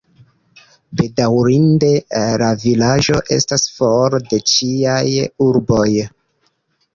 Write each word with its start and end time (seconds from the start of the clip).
Bedaŭrinde, 1.01 1.91
la 2.43 2.47
vilaĝo 2.63 3.19
estas 3.37 3.67
for 3.77 4.17
de 4.33 4.41
ĉiaj 4.55 5.05
urboj. 5.51 5.87